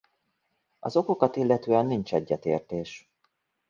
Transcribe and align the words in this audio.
Az 0.79 0.95
okokat 0.95 1.35
illetően 1.35 1.85
nincs 1.85 2.13
egyetértés. 2.13 3.11